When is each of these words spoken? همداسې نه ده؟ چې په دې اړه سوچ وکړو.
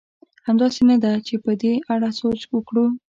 همداسې 0.47 0.81
نه 0.89 0.95
ده؟ 1.03 1.11
چې 1.27 1.35
په 1.43 1.51
دې 1.61 1.73
اړه 1.93 2.09
سوچ 2.19 2.39
وکړو. 2.53 2.85